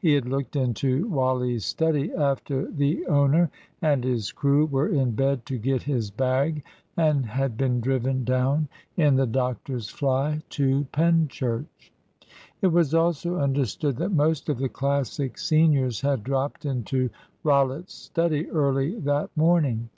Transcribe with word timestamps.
He 0.00 0.14
had 0.14 0.26
looked 0.26 0.56
into 0.56 1.06
Wally's 1.06 1.64
study 1.64 2.12
after 2.12 2.68
the 2.68 3.06
owner 3.06 3.52
and 3.80 4.02
his 4.02 4.32
crew 4.32 4.66
were 4.66 4.88
in 4.88 5.12
bed 5.12 5.46
to 5.46 5.58
get 5.58 5.84
his 5.84 6.10
bag, 6.10 6.64
and 6.96 7.24
had 7.24 7.56
been 7.56 7.80
driven 7.80 8.24
down 8.24 8.66
in 8.96 9.14
the 9.14 9.28
doctor's 9.28 9.88
fly 9.88 10.42
to 10.50 10.88
Penchurch. 10.90 11.92
It 12.62 12.66
was 12.72 12.94
also 12.94 13.36
understood 13.38 13.94
that 13.98 14.10
most 14.10 14.48
of 14.48 14.58
the 14.58 14.68
Classic 14.68 15.38
seniors 15.38 16.00
had 16.00 16.24
dropped 16.24 16.64
into 16.66 17.10
Rollitt's 17.44 17.94
study 17.94 18.50
early 18.50 18.98
that 18.98 19.30
morning. 19.36 19.88